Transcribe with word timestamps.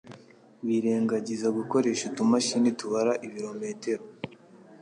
birengagiza 0.65 1.47
gukoresha 1.57 2.03
utumashini 2.09 2.69
tubara 2.79 3.13
ibirometero 3.25 4.03